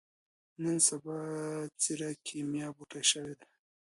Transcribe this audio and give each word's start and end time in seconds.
نن 0.61 0.77
سبا 0.87 1.17
ځيره 1.81 2.09
کېميا 2.25 2.67
بوټی 2.75 3.03
شوې 3.11 3.33
ده. 3.39 3.45